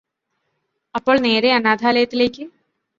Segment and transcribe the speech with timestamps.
[0.95, 2.43] അപ്പോൾ നേരെ അനാഥാലയത്തിലേക്ക്